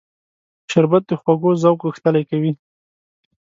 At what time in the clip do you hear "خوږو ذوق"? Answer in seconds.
1.21-1.79